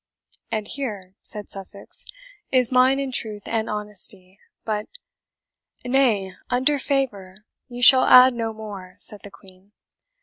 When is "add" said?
8.05-8.33